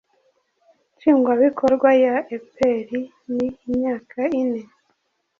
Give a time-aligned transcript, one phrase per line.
[0.95, 2.87] nshingwabikorwa ya epr
[3.35, 4.61] ni imyaka ine